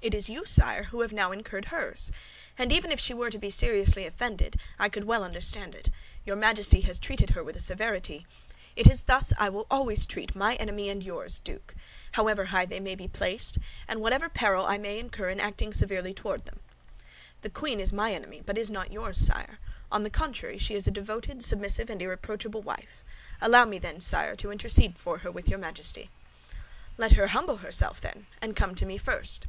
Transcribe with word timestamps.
"It 0.00 0.14
is 0.14 0.30
you, 0.30 0.44
sire, 0.44 0.84
who 0.84 1.00
have 1.00 1.12
now 1.12 1.32
incurred 1.32 1.64
hers. 1.66 2.12
And 2.56 2.70
even 2.70 2.92
if 2.92 3.00
she 3.00 3.12
were 3.12 3.30
to 3.30 3.36
be 3.38 3.50
seriously 3.50 4.06
offended, 4.06 4.60
I 4.78 4.88
could 4.88 5.02
well 5.02 5.24
understand 5.24 5.74
it; 5.74 5.90
your 6.24 6.36
Majesty 6.36 6.82
has 6.82 7.00
treated 7.00 7.30
her 7.30 7.42
with 7.42 7.56
a 7.56 7.60
severity—" 7.60 8.24
"It 8.76 8.86
is 8.88 9.02
thus 9.02 9.32
I 9.36 9.48
will 9.48 9.66
always 9.68 10.06
treat 10.06 10.36
my 10.36 10.54
enemies 10.54 10.92
and 10.92 11.02
yours, 11.02 11.40
Duke, 11.40 11.74
however 12.12 12.44
high 12.44 12.64
they 12.64 12.78
may 12.78 12.94
be 12.94 13.08
placed, 13.08 13.58
and 13.88 14.00
whatever 14.00 14.28
peril 14.28 14.64
I 14.66 14.78
may 14.78 15.00
incur 15.00 15.30
in 15.30 15.40
acting 15.40 15.72
severely 15.72 16.14
toward 16.14 16.44
them." 16.44 16.60
"The 17.42 17.50
queen 17.50 17.80
is 17.80 17.92
my 17.92 18.12
enemy, 18.14 18.40
but 18.46 18.56
is 18.56 18.70
not 18.70 18.92
yours, 18.92 19.18
sire; 19.18 19.58
on 19.90 20.04
the 20.04 20.10
contrary, 20.10 20.58
she 20.58 20.76
is 20.76 20.86
a 20.86 20.92
devoted, 20.92 21.42
submissive, 21.42 21.90
and 21.90 22.00
irreproachable 22.00 22.62
wife. 22.62 23.02
Allow 23.40 23.64
me, 23.64 23.80
then, 23.80 23.98
sire, 23.98 24.36
to 24.36 24.52
intercede 24.52 24.96
for 24.96 25.18
her 25.18 25.30
with 25.32 25.48
your 25.48 25.58
Majesty." 25.58 26.08
"Let 26.96 27.14
her 27.14 27.26
humble 27.26 27.56
herself, 27.56 28.00
then, 28.00 28.26
and 28.40 28.54
come 28.54 28.76
to 28.76 28.86
me 28.86 28.96
first." 28.96 29.48